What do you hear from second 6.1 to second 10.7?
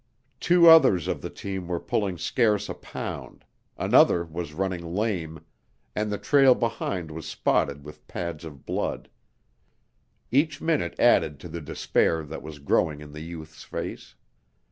the trail behind was spotted with pads of blood. Each